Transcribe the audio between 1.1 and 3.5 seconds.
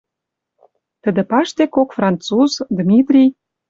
паштек кок француз, Димитрий